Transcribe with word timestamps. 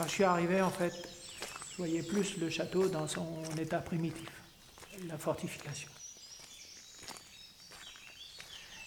Quand 0.00 0.06
je 0.06 0.12
suis 0.12 0.24
arrivé, 0.24 0.62
en 0.62 0.70
fait, 0.70 0.94
je 1.72 1.76
voyais 1.76 2.02
plus 2.02 2.38
le 2.38 2.48
château 2.48 2.88
dans 2.88 3.06
son 3.06 3.44
état 3.60 3.80
primitif, 3.80 4.30
la 5.06 5.18
fortification. 5.18 5.90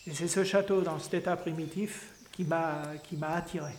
Et 0.08 0.14
c'est 0.16 0.28
ce 0.28 0.44
château 0.44 0.82
dans 0.82 0.98
cet 0.98 1.14
état 1.14 1.38
primitif 1.38 2.08
qui 2.32 2.46
m'a 2.46 2.96
attiré. 3.22 3.74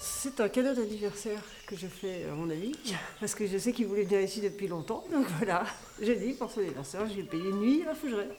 C'est 0.00 0.40
un 0.40 0.48
cadeau 0.48 0.74
d'anniversaire 0.74 1.44
que 1.68 1.76
je 1.76 1.86
fais 1.86 2.24
à 2.24 2.34
mon 2.34 2.50
ami, 2.50 2.74
parce 3.20 3.36
que 3.36 3.46
je 3.46 3.56
sais 3.56 3.72
qu'il 3.72 3.86
voulait 3.86 4.02
venir 4.02 4.20
ici 4.20 4.40
depuis 4.40 4.66
longtemps. 4.66 5.04
Donc 5.12 5.26
voilà, 5.38 5.64
j'ai 6.02 6.16
dit 6.16 6.32
pour 6.32 6.50
son 6.50 6.58
anniversaire, 6.58 7.08
j'ai 7.08 7.22
payé 7.22 7.50
une 7.50 7.60
nuit 7.60 7.84
à 7.88 7.94
Fougeret. 7.94 8.30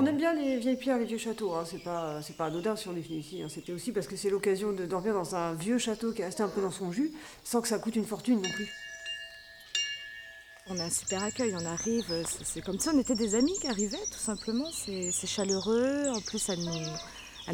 On 0.00 0.06
aime 0.06 0.16
bien 0.16 0.32
les 0.32 0.58
vieilles 0.58 0.76
pierres, 0.76 0.98
les 0.98 1.06
vieux 1.06 1.18
châteaux. 1.18 1.54
Hein. 1.54 1.64
C'est 1.68 1.82
pas, 1.82 2.22
c'est 2.22 2.36
pas 2.36 2.46
anodin 2.46 2.76
si 2.76 2.86
on 2.86 2.94
est 2.94 3.00
venu 3.00 3.16
ici. 3.16 3.42
Hein. 3.42 3.48
C'était 3.48 3.72
aussi 3.72 3.90
parce 3.90 4.06
que 4.06 4.14
c'est 4.14 4.30
l'occasion 4.30 4.72
de 4.72 4.86
dormir 4.86 5.12
dans 5.12 5.34
un 5.34 5.54
vieux 5.54 5.78
château 5.78 6.12
qui 6.12 6.22
est 6.22 6.26
resté 6.26 6.44
un 6.44 6.48
peu 6.48 6.62
dans 6.62 6.70
son 6.70 6.92
jus, 6.92 7.10
sans 7.42 7.60
que 7.60 7.66
ça 7.66 7.80
coûte 7.80 7.96
une 7.96 8.04
fortune 8.04 8.36
non 8.36 8.48
plus. 8.48 8.68
On 10.68 10.78
a 10.78 10.84
un 10.84 10.90
super 10.90 11.24
accueil, 11.24 11.52
on 11.52 11.66
arrive, 11.66 12.04
c'est 12.44 12.60
comme 12.60 12.78
si 12.78 12.88
on 12.90 12.98
était 13.00 13.16
des 13.16 13.34
amis 13.34 13.58
qui 13.60 13.66
arrivaient, 13.66 13.96
tout 14.12 14.20
simplement. 14.20 14.70
C'est 14.70 15.26
chaleureux, 15.26 16.06
en 16.14 16.20
plus 16.20 16.48
elle 16.48 16.60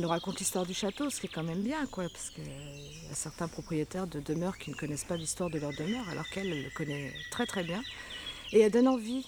nous 0.03 0.09
raconte 0.09 0.39
l'histoire 0.39 0.67
du 0.67 0.75
château, 0.75 1.09
ce 1.09 1.21
qui 1.21 1.29
est 1.29 1.33
quand 1.35 1.45
même 1.45 1.63
bien, 1.63 1.87
quoi, 1.87 2.05
parce 2.13 2.29
qu'il 2.29 2.45
y 2.45 3.11
a 3.11 3.15
certains 3.15 3.49
propriétaires 3.49 4.07
de 4.07 4.21
demeures 4.21 4.59
qui 4.59 4.71
ne 4.71 4.77
connaissent 4.77 5.07
pas 5.07 5.17
l'histoire 5.17 5.49
de 5.49 5.59
leur 5.59 5.71
demeure, 5.71 6.07
alors 6.11 6.29
qu'elle 6.29 6.51
le 6.51 6.69
connaît 6.77 7.11
très 7.31 7.47
très 7.47 7.65
bien. 7.65 7.83
Et 8.53 8.61
elle 8.61 8.73
donne 8.73 8.89
envie, 8.89 9.27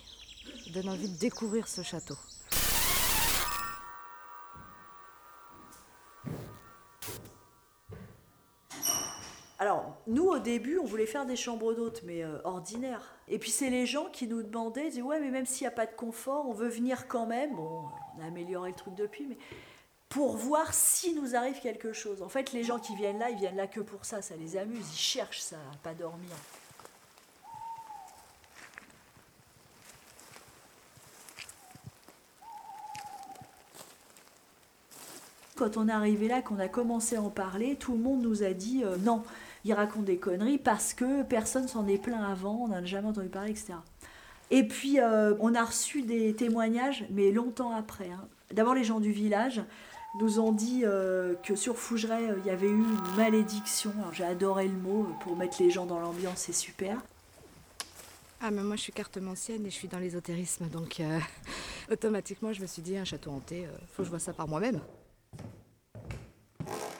donne 0.74 0.90
envie 0.90 1.08
de 1.08 1.16
découvrir 1.16 1.66
ce 1.66 1.80
château. 1.82 2.16
Alors, 9.58 9.96
nous, 10.06 10.26
au 10.26 10.38
début, 10.38 10.78
on 10.78 10.84
voulait 10.84 11.06
faire 11.06 11.24
des 11.24 11.36
chambres 11.36 11.72
d'hôtes, 11.72 12.02
mais 12.04 12.22
euh, 12.22 12.38
ordinaires. 12.44 13.14
Et 13.26 13.38
puis, 13.38 13.50
c'est 13.50 13.70
les 13.70 13.86
gens 13.86 14.06
qui 14.06 14.26
nous 14.26 14.42
demandaient, 14.42 14.86
ils 14.86 14.90
disaient, 14.90 15.02
ouais, 15.02 15.18
mais 15.18 15.30
même 15.30 15.46
s'il 15.46 15.64
n'y 15.64 15.68
a 15.68 15.74
pas 15.74 15.86
de 15.86 15.94
confort, 15.94 16.46
on 16.46 16.52
veut 16.52 16.68
venir 16.68 17.08
quand 17.08 17.26
même. 17.26 17.56
Bon, 17.56 17.84
on 18.16 18.22
a 18.22 18.26
amélioré 18.26 18.70
le 18.70 18.76
truc 18.76 18.94
depuis, 18.94 19.26
mais 19.26 19.38
pour 20.10 20.36
voir 20.36 20.74
si 20.74 21.14
nous 21.14 21.34
arrive 21.34 21.58
quelque 21.60 21.92
chose. 21.92 22.22
En 22.22 22.28
fait, 22.28 22.52
les 22.52 22.64
gens 22.64 22.78
qui 22.78 22.94
viennent 22.96 23.18
là, 23.18 23.30
ils 23.30 23.38
viennent 23.38 23.56
là 23.56 23.66
que 23.66 23.80
pour 23.80 24.04
ça, 24.04 24.20
ça 24.20 24.36
les 24.36 24.56
amuse, 24.56 24.86
ils 24.92 24.98
cherchent 24.98 25.40
ça, 25.40 25.56
à 25.56 25.76
pas 25.82 25.94
dormir. 25.94 26.30
Quand 35.56 35.78
on 35.78 35.88
est 35.88 35.92
arrivé 35.92 36.28
là, 36.28 36.42
qu'on 36.42 36.58
a 36.58 36.68
commencé 36.68 37.16
à 37.16 37.22
en 37.22 37.30
parler, 37.30 37.76
tout 37.76 37.92
le 37.92 37.98
monde 37.98 38.20
nous 38.20 38.42
a 38.42 38.52
dit 38.52 38.84
euh, 38.84 38.98
non, 38.98 39.22
il 39.66 39.72
raconte 39.72 40.04
des 40.04 40.16
conneries 40.16 40.58
parce 40.58 40.94
que 40.94 41.24
personne 41.24 41.66
s'en 41.66 41.88
est 41.88 41.98
plaint 41.98 42.22
avant, 42.22 42.54
on 42.62 42.68
n'a 42.68 42.84
jamais 42.84 43.08
entendu 43.08 43.28
parler, 43.28 43.50
etc. 43.50 43.74
Et 44.52 44.62
puis, 44.62 45.00
euh, 45.00 45.34
on 45.40 45.56
a 45.56 45.64
reçu 45.64 46.02
des 46.02 46.34
témoignages, 46.34 47.04
mais 47.10 47.32
longtemps 47.32 47.72
après. 47.72 48.08
Hein. 48.08 48.28
D'abord, 48.52 48.74
les 48.74 48.84
gens 48.84 49.00
du 49.00 49.10
village 49.10 49.60
nous 50.20 50.38
ont 50.38 50.52
dit 50.52 50.82
euh, 50.84 51.34
que 51.42 51.56
sur 51.56 51.76
Fougeray, 51.76 52.30
euh, 52.30 52.36
il 52.44 52.46
y 52.46 52.50
avait 52.50 52.68
eu 52.68 52.78
une 52.78 53.16
malédiction. 53.16 53.92
j'ai 54.12 54.22
adoré 54.22 54.68
le 54.68 54.76
mot, 54.76 55.08
pour 55.20 55.36
mettre 55.36 55.60
les 55.60 55.70
gens 55.70 55.84
dans 55.84 55.98
l'ambiance, 55.98 56.38
c'est 56.38 56.52
super. 56.52 57.02
Ah, 58.40 58.52
mais 58.52 58.62
moi, 58.62 58.76
je 58.76 58.82
suis 58.82 58.92
cartomancienne 58.92 59.66
et 59.66 59.70
je 59.70 59.74
suis 59.74 59.88
dans 59.88 59.98
l'ésotérisme, 59.98 60.68
donc 60.68 61.02
automatiquement, 61.90 62.52
je 62.52 62.60
me 62.60 62.66
suis 62.66 62.82
dit, 62.82 62.96
un 62.96 63.04
château 63.04 63.32
hanté, 63.32 63.66
faut 63.90 64.02
que 64.02 64.04
je 64.04 64.10
vois 64.10 64.20
ça 64.20 64.32
par 64.32 64.46
moi-même. 64.46 64.80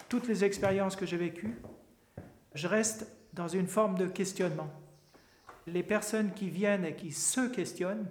Toutes 0.08 0.26
les 0.26 0.42
expériences 0.44 0.96
que 0.96 1.06
j'ai 1.06 1.16
vécues, 1.16 1.54
je 2.56 2.66
reste 2.66 3.06
dans 3.32 3.48
une 3.48 3.68
forme 3.68 3.96
de 3.96 4.06
questionnement 4.06 4.70
les 5.66 5.82
personnes 5.82 6.32
qui 6.32 6.48
viennent 6.48 6.84
et 6.84 6.94
qui 6.94 7.12
se 7.12 7.48
questionnent 7.48 8.06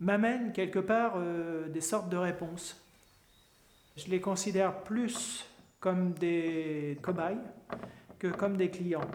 m'amènent 0.00 0.52
quelque 0.52 0.78
part 0.78 1.14
euh, 1.16 1.68
des 1.68 1.80
sortes 1.80 2.08
de 2.08 2.16
réponses. 2.16 2.84
Je 3.96 4.08
les 4.08 4.20
considère 4.20 4.82
plus 4.82 5.46
comme 5.80 6.12
des 6.12 6.98
cobayes 7.02 7.38
que 8.18 8.28
comme 8.28 8.56
des 8.56 8.70
clients. 8.70 9.08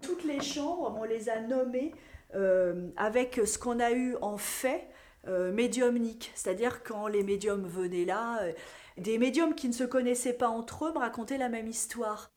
Toutes 0.00 0.24
les 0.24 0.40
chambres, 0.40 0.96
on 0.98 1.04
les 1.04 1.28
a 1.28 1.40
nommées 1.40 1.92
euh, 2.34 2.90
avec 2.96 3.40
ce 3.44 3.58
qu'on 3.58 3.80
a 3.80 3.92
eu 3.92 4.16
en 4.22 4.38
fait 4.38 4.88
euh, 5.28 5.52
médiumnique. 5.52 6.32
C'est-à-dire 6.34 6.82
quand 6.82 7.06
les 7.06 7.22
médiums 7.22 7.66
venaient 7.66 8.04
là, 8.04 8.40
des 8.96 9.18
médiums 9.18 9.54
qui 9.54 9.68
ne 9.68 9.72
se 9.72 9.84
connaissaient 9.84 10.32
pas 10.32 10.48
entre 10.48 10.86
eux 10.86 10.92
me 10.92 10.98
racontaient 10.98 11.38
la 11.38 11.48
même 11.48 11.68
histoire. 11.68 12.30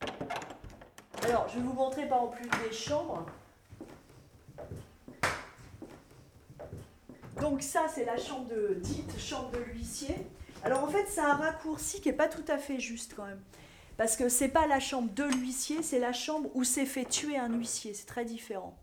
Alors, 1.24 1.48
je 1.50 1.56
vais 1.56 1.62
vous 1.62 1.74
montrer 1.74 2.08
par 2.08 2.24
exemple 2.24 2.42
plus 2.42 2.70
des 2.70 2.76
chambres. 2.76 3.26
Donc 7.42 7.62
ça, 7.62 7.88
c'est 7.94 8.06
la 8.06 8.18
chambre 8.18 8.48
de 8.48 8.76
dite 8.76 9.20
chambre 9.20 9.52
de 9.52 9.60
l'huissier. 9.60 10.16
Alors 10.64 10.84
en 10.84 10.88
fait, 10.88 11.06
c'est 11.10 11.20
un 11.20 11.34
raccourci 11.34 12.00
qui 12.00 12.10
n'est 12.10 12.16
pas 12.16 12.30
tout 12.30 12.46
à 12.48 12.58
fait 12.58 12.80
juste 12.80 13.14
quand 13.16 13.26
même. 13.26 13.42
Parce 13.98 14.16
que 14.16 14.30
c'est 14.30 14.48
pas 14.48 14.66
la 14.66 14.80
chambre 14.80 15.12
de 15.14 15.24
l'huissier, 15.24 15.84
c'est 15.84 16.00
la 16.00 16.14
chambre 16.14 16.50
où 16.54 16.64
s'est 16.64 16.86
fait 16.86 17.06
tuer 17.06 17.38
un 17.38 17.54
huissier. 17.54 17.94
C'est 17.94 18.06
très 18.06 18.26
différent. 18.26 18.78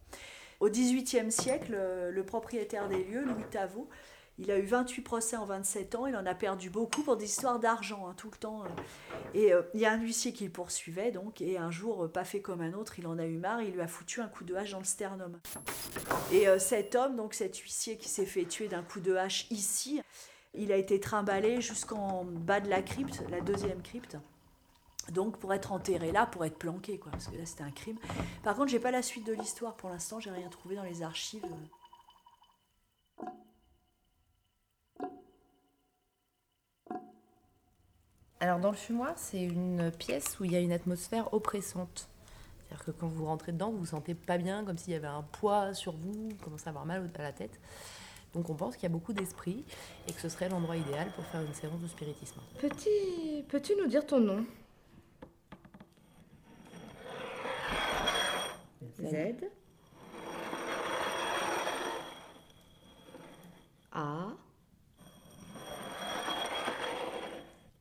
Au 0.60 0.69
XVIIIe 0.69 1.32
siècle, 1.32 1.76
le 2.10 2.22
propriétaire 2.22 2.88
des 2.88 3.03
lieux, 3.03 3.25
Louis 3.25 3.44
Tavot, 3.50 3.88
il 4.41 4.50
a 4.50 4.59
eu 4.59 4.65
28 4.65 5.03
procès 5.03 5.37
en 5.37 5.44
27 5.44 5.94
ans, 5.97 6.06
il 6.06 6.16
en 6.16 6.25
a 6.25 6.34
perdu 6.34 6.71
beaucoup 6.71 7.03
pour 7.03 7.19
des 7.19 7.26
histoires 7.26 7.59
d'argent, 7.59 8.09
hein, 8.09 8.15
tout 8.16 8.31
le 8.32 8.38
temps. 8.38 8.62
Euh. 8.65 8.69
Et 9.34 9.53
euh, 9.53 9.62
il 9.75 9.81
y 9.81 9.87
a 9.87 9.93
un 9.93 9.98
huissier 9.98 10.32
qui 10.32 10.44
le 10.44 10.50
poursuivait, 10.50 11.10
donc, 11.10 11.43
et 11.43 11.59
un 11.59 11.71
jour, 11.71 12.04
euh, 12.04 12.09
pas 12.09 12.25
fait 12.25 12.41
comme 12.41 12.62
un 12.62 12.72
autre, 12.72 12.98
il 12.98 13.06
en 13.06 13.19
a 13.19 13.26
eu 13.26 13.37
marre, 13.37 13.60
il 13.60 13.75
lui 13.75 13.82
a 13.82 13.87
foutu 13.87 14.22
un 14.22 14.28
coup 14.28 14.44
de 14.44 14.54
hache 14.54 14.71
dans 14.71 14.78
le 14.78 14.84
sternum. 14.84 15.38
Et 16.32 16.47
cet 16.59 16.94
homme, 16.94 17.16
donc 17.16 17.34
cet 17.34 17.59
huissier 17.59 17.98
qui 17.98 18.09
s'est 18.09 18.25
fait 18.25 18.44
tuer 18.44 18.69
d'un 18.69 18.82
coup 18.82 19.00
de 19.00 19.15
hache 19.15 19.47
ici, 19.50 20.00
il 20.54 20.72
a 20.72 20.77
été 20.77 20.98
trimballé 21.00 21.60
jusqu'en 21.60 22.25
bas 22.25 22.60
de 22.60 22.71
la 22.71 22.81
crypte, 22.81 23.22
la 23.31 23.41
deuxième 23.41 23.82
crypte. 23.82 24.16
Donc 25.09 25.38
pour 25.38 25.53
être 25.55 25.72
enterré 25.72 26.12
là, 26.12 26.27
pour 26.27 26.44
être 26.44 26.59
planqué, 26.59 26.99
quoi, 26.99 27.11
parce 27.11 27.27
que 27.27 27.37
là 27.37 27.47
c'était 27.47 27.65
un 27.65 27.71
crime. 27.71 27.99
Par 28.43 28.55
contre, 28.55 28.69
j'ai 28.69 28.78
pas 28.78 28.91
la 28.91 29.03
suite 29.03 29.27
de 29.27 29.33
l'histoire 29.33 29.75
pour 29.75 29.88
l'instant, 29.88 30.21
j'ai 30.21 30.31
rien 30.31 30.49
trouvé 30.49 30.77
dans 30.77 30.84
les 30.84 31.03
archives. 31.03 31.44
Alors 38.39 38.59
dans 38.59 38.71
le 38.71 38.77
fumoir, 38.77 39.12
c'est 39.16 39.43
une 39.43 39.91
pièce 39.91 40.39
où 40.39 40.44
il 40.44 40.53
y 40.53 40.56
a 40.56 40.60
une 40.60 40.72
atmosphère 40.72 41.34
oppressante. 41.34 42.09
C'est-à-dire 42.59 42.84
que 42.84 42.91
quand 42.93 43.09
vous 43.09 43.27
rentrez 43.27 43.53
dedans, 43.53 43.71
vous 43.71 43.78
vous 43.78 43.87
sentez 43.87 44.15
pas 44.15 44.39
bien, 44.39 44.65
comme 44.65 44.78
s'il 44.78 44.93
y 44.93 44.97
avait 44.97 45.09
un 45.09 45.22
poids 45.22 45.75
sur 45.75 45.93
vous, 45.93 46.28
vous 46.31 46.37
commencez 46.43 46.66
à 46.66 46.71
avoir 46.71 46.87
mal 46.87 47.10
à 47.19 47.22
la 47.22 47.33
tête. 47.33 47.60
Donc 48.33 48.49
on 48.49 48.55
pense 48.55 48.77
qu'il 48.77 48.84
y 48.84 48.87
a 48.87 48.91
beaucoup 48.91 49.12
d'esprit 49.12 49.65
et 50.06 50.12
que 50.12 50.21
ce 50.21 50.28
serait 50.28 50.49
l'endroit 50.49 50.77
idéal 50.77 51.10
pour 51.12 51.25
faire 51.27 51.43
une 51.43 51.53
séance 51.53 51.81
de 51.81 51.89
spiritisme. 51.89 52.41
Petit, 52.60 53.43
peux-tu 53.49 53.75
nous 53.77 53.89
dire 53.89 54.06
ton 54.06 54.21
nom? 54.21 54.47
Z. 59.03 59.50
A. 63.93 64.37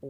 O. 0.02 0.08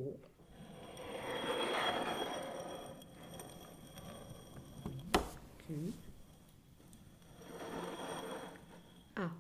Ah. 9.15 9.31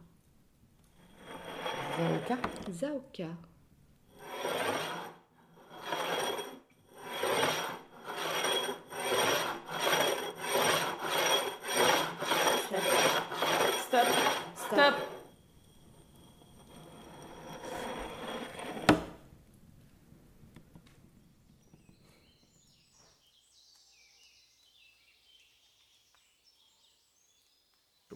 Zaoka. 1.97 2.37
Zaoka. 2.71 3.48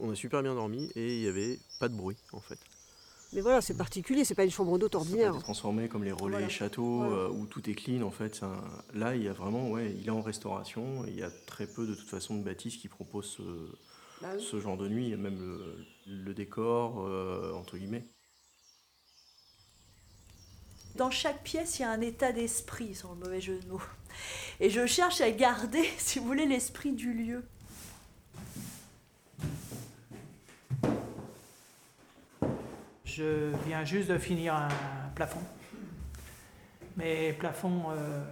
On 0.04 0.10
a 0.10 0.14
super 0.14 0.42
bien 0.42 0.54
dormi 0.54 0.90
et 0.96 1.16
il 1.16 1.22
n'y 1.22 1.28
avait 1.28 1.58
pas 1.80 1.88
de 1.88 1.96
bruit 1.96 2.18
en 2.32 2.40
fait. 2.40 2.58
Mais 3.32 3.40
voilà, 3.40 3.62
c'est 3.62 3.76
particulier, 3.76 4.24
c'est 4.24 4.34
pas 4.34 4.44
une 4.44 4.50
chambre 4.50 4.78
d'hôte 4.78 4.94
ordinaire. 4.94 5.36
transformé 5.38 5.88
comme 5.88 6.04
les 6.04 6.12
relais 6.12 6.48
châteaux 6.50 7.02
euh, 7.04 7.30
où 7.30 7.46
tout 7.46 7.68
est 7.70 7.74
clean 7.74 8.02
en 8.02 8.10
fait. 8.10 8.42
Là, 8.92 9.16
il 9.16 9.22
y 9.22 9.28
a 9.28 9.32
vraiment, 9.32 9.70
ouais, 9.70 9.94
il 9.98 10.06
est 10.06 10.10
en 10.10 10.20
restauration. 10.20 11.06
Il 11.06 11.16
y 11.16 11.22
a 11.22 11.30
très 11.46 11.66
peu 11.66 11.86
de 11.86 11.94
toute 11.94 12.08
façon 12.08 12.36
de 12.36 12.44
bâtisses 12.44 12.76
qui 12.76 12.88
proposent 12.88 13.38
ce, 13.38 13.42
bah 14.20 14.36
genre 14.60 14.76
de 14.76 14.88
nuit, 14.88 15.16
même 15.16 15.58
le, 16.06 16.34
décor 16.34 17.00
euh, 17.00 17.54
entre 17.54 17.78
guillemets. 17.78 18.04
Dans 20.96 21.10
chaque 21.10 21.42
pièce, 21.42 21.78
il 21.78 21.82
y 21.82 21.84
a 21.86 21.90
un 21.90 22.02
état 22.02 22.30
d'esprit, 22.30 22.94
sans 22.94 23.14
le 23.14 23.20
mauvais 23.20 23.40
jeu 23.40 23.58
de 23.58 23.66
mots. 23.68 23.82
Et 24.60 24.68
je 24.68 24.86
cherche 24.86 25.22
à 25.22 25.30
garder, 25.30 25.82
si 25.98 26.18
vous 26.18 26.26
voulez, 26.26 26.46
l'esprit 26.46 26.92
du 26.92 27.14
lieu. 27.14 27.42
Je 33.16 33.52
viens 33.64 33.84
juste 33.84 34.10
de 34.10 34.18
finir 34.18 34.56
un 34.56 34.68
plafond. 35.14 35.42
Mais 36.96 37.32
plafond 37.38 37.84
euh, 37.90 38.24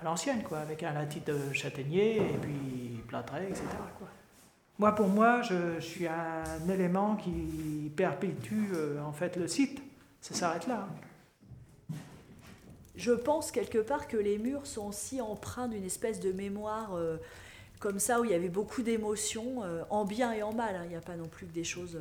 à 0.00 0.04
l'ancienne, 0.04 0.42
quoi, 0.42 0.58
avec 0.58 0.82
un 0.82 0.92
latite 0.92 1.28
de 1.28 1.52
châtaignier 1.52 2.16
et 2.16 2.38
puis 2.40 3.00
plâtré, 3.06 3.44
etc. 3.44 3.62
Moi, 4.80 4.92
pour 4.96 5.06
moi, 5.06 5.42
je, 5.42 5.78
suis 5.78 6.08
un 6.08 6.68
élément 6.68 7.14
qui 7.14 7.92
perpétue 7.94 8.72
euh, 8.74 9.00
en 9.02 9.12
fait 9.12 9.36
le 9.36 9.46
site. 9.46 9.80
Ça 10.20 10.34
s'arrête 10.34 10.66
là. 10.66 10.88
Je 12.96 13.12
pense 13.12 13.52
quelque 13.52 13.78
part 13.78 14.08
que 14.08 14.16
les 14.16 14.38
murs 14.38 14.66
sont 14.66 14.88
aussi 14.88 15.20
empreints 15.20 15.68
d'une 15.68 15.84
espèce 15.84 16.18
de 16.18 16.32
mémoire 16.32 16.94
euh, 16.94 17.18
comme 17.78 18.00
ça, 18.00 18.20
où 18.20 18.24
il 18.24 18.32
y 18.32 18.34
avait 18.34 18.48
beaucoup 18.48 18.82
d'émotions, 18.82 19.62
en 19.90 20.04
bien 20.04 20.32
et 20.32 20.42
en 20.42 20.52
mal. 20.52 20.74
Hein. 20.74 20.82
Il 20.84 20.90
n'y 20.90 20.96
a 20.96 21.00
pas 21.00 21.16
non 21.16 21.28
plus 21.28 21.46
que 21.46 21.52
des 21.52 21.64
choses. 21.64 22.00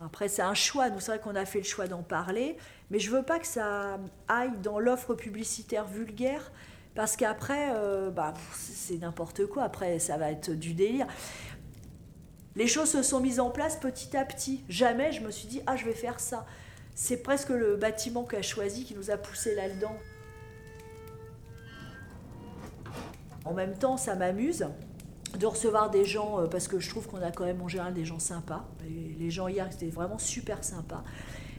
Après, 0.00 0.28
c'est 0.28 0.42
un 0.42 0.54
choix. 0.54 0.90
Nous, 0.90 1.00
c'est 1.00 1.12
vrai 1.12 1.20
qu'on 1.20 1.36
a 1.36 1.44
fait 1.44 1.58
le 1.58 1.64
choix 1.64 1.86
d'en 1.86 2.02
parler, 2.02 2.56
mais 2.90 2.98
je 2.98 3.10
veux 3.10 3.22
pas 3.22 3.38
que 3.38 3.46
ça 3.46 3.98
aille 4.28 4.56
dans 4.62 4.78
l'offre 4.78 5.14
publicitaire 5.14 5.86
vulgaire, 5.86 6.52
parce 6.94 7.16
qu'après, 7.16 7.72
bah, 8.12 8.34
c'est 8.52 8.98
n'importe 8.98 9.46
quoi. 9.46 9.64
Après, 9.64 9.98
ça 9.98 10.16
va 10.16 10.30
être 10.30 10.50
du 10.50 10.74
délire. 10.74 11.06
Les 12.56 12.66
choses 12.68 12.90
se 12.90 13.02
sont 13.02 13.20
mises 13.20 13.40
en 13.40 13.50
place 13.50 13.76
petit 13.80 14.16
à 14.16 14.24
petit. 14.24 14.62
Jamais 14.68 15.10
je 15.10 15.22
me 15.22 15.30
suis 15.30 15.48
dit, 15.48 15.62
ah, 15.66 15.76
je 15.76 15.84
vais 15.84 15.94
faire 15.94 16.20
ça. 16.20 16.46
C'est 16.94 17.22
presque 17.22 17.48
le 17.48 17.76
bâtiment 17.76 18.24
qu'a 18.24 18.42
choisi 18.42 18.84
qui 18.84 18.94
nous 18.94 19.10
a 19.10 19.16
poussé 19.16 19.54
là-dedans. 19.56 19.96
En 23.44 23.54
même 23.54 23.76
temps, 23.76 23.96
ça 23.96 24.14
m'amuse 24.14 24.68
de 25.38 25.46
recevoir 25.46 25.90
des 25.90 26.04
gens, 26.04 26.40
euh, 26.40 26.46
parce 26.46 26.68
que 26.68 26.78
je 26.78 26.88
trouve 26.88 27.06
qu'on 27.06 27.22
a 27.22 27.30
quand 27.30 27.44
même 27.44 27.60
en 27.62 27.68
général 27.68 27.94
des 27.94 28.04
gens 28.04 28.18
sympas. 28.18 28.64
les 28.84 29.30
gens 29.30 29.48
hier, 29.48 29.66
c'était 29.70 29.88
vraiment 29.88 30.18
super 30.18 30.62
sympa. 30.64 31.02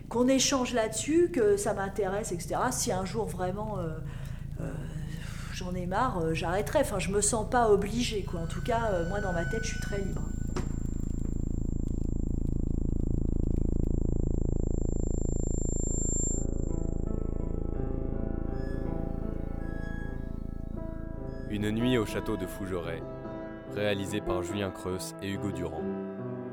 Qu'on 0.09 0.27
échange 0.27 0.73
là-dessus, 0.73 1.31
que 1.31 1.57
ça 1.57 1.73
m'intéresse, 1.73 2.31
etc. 2.31 2.55
Si 2.71 2.91
un 2.91 3.05
jour 3.05 3.25
vraiment 3.25 3.79
euh, 3.79 3.89
euh, 4.61 4.71
j'en 5.53 5.73
ai 5.73 5.87
marre, 5.87 6.33
j'arrêterai. 6.33 6.79
Enfin, 6.79 6.99
je 6.99 7.09
me 7.09 7.21
sens 7.21 7.49
pas 7.49 7.69
obligée, 7.69 8.23
quoi. 8.23 8.41
En 8.41 8.47
tout 8.47 8.61
cas, 8.61 9.03
moi, 9.09 9.19
dans 9.19 9.33
ma 9.33 9.45
tête, 9.45 9.63
je 9.63 9.69
suis 9.69 9.79
très 9.79 9.97
libre. 9.97 10.21
Une 21.55 21.71
nuit 21.71 21.97
au 21.97 22.05
château 22.05 22.35
de 22.35 22.45
Fougeray, 22.45 23.01
réalisé 23.73 24.21
par 24.21 24.43
Julien 24.43 24.71
Creus 24.71 25.15
et 25.21 25.29
Hugo 25.29 25.51
Durand. 25.51 25.83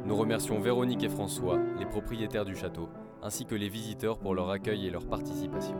Nous 0.04 0.16
remercions 0.16 0.60
Véronique 0.60 1.04
et 1.04 1.08
François, 1.08 1.58
les 1.78 1.86
propriétaires 1.86 2.44
du 2.44 2.56
château, 2.56 2.88
ainsi 3.22 3.44
que 3.44 3.54
les 3.54 3.68
visiteurs 3.68 4.18
pour 4.18 4.34
leur 4.34 4.50
accueil 4.50 4.86
et 4.86 4.90
leur 4.90 5.06
participation. 5.06 5.76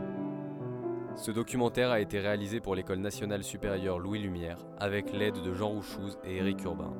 Ce 1.15 1.31
documentaire 1.31 1.91
a 1.91 1.99
été 1.99 2.19
réalisé 2.19 2.59
pour 2.59 2.73
l'École 2.73 2.99
nationale 2.99 3.43
supérieure 3.43 3.99
Louis 3.99 4.19
Lumière 4.19 4.57
avec 4.79 5.13
l'aide 5.13 5.41
de 5.41 5.53
Jean 5.53 5.69
Rouchouz 5.69 6.17
et 6.23 6.37
Éric 6.37 6.63
Urbain. 6.63 6.93